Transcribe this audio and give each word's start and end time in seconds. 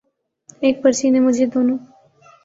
ایک 0.61 0.75
پرچی 0.83 1.07
نے 1.09 1.19
مجھے 1.19 1.45
دونوں 1.45 1.77